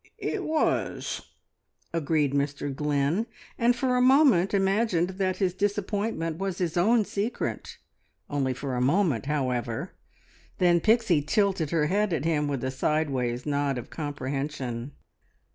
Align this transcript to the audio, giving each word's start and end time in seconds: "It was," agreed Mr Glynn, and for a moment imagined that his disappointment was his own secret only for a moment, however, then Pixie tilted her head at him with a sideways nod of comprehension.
"It 0.17 0.45
was," 0.45 1.21
agreed 1.93 2.33
Mr 2.33 2.73
Glynn, 2.75 3.27
and 3.55 3.75
for 3.75 3.95
a 3.95 4.01
moment 4.01 4.51
imagined 4.51 5.09
that 5.19 5.37
his 5.37 5.53
disappointment 5.53 6.39
was 6.39 6.57
his 6.57 6.75
own 6.75 7.05
secret 7.05 7.77
only 8.27 8.51
for 8.55 8.73
a 8.75 8.81
moment, 8.81 9.27
however, 9.27 9.91
then 10.57 10.81
Pixie 10.81 11.21
tilted 11.21 11.69
her 11.69 11.85
head 11.85 12.13
at 12.13 12.25
him 12.25 12.47
with 12.47 12.63
a 12.63 12.71
sideways 12.71 13.45
nod 13.45 13.77
of 13.77 13.91
comprehension. 13.91 14.93